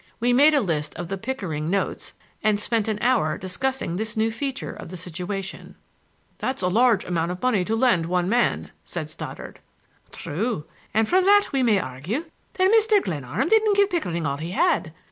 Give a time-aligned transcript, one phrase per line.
[0.19, 2.13] We made a list of the Pickering notes
[2.43, 5.75] and spent an hour discussing this new feature of the situation.
[6.39, 9.59] "That's a large amount of money to lend one man," said Stoddard.
[10.11, 12.99] "True; and from that we may argue that Mr.
[12.99, 14.91] Glenarm didn't give Pickering all he had.